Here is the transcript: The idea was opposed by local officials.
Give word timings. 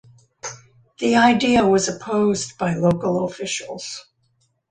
The 0.97 1.15
idea 1.15 1.63
was 1.63 1.87
opposed 1.87 2.57
by 2.57 2.73
local 2.73 3.23
officials. 3.23 4.03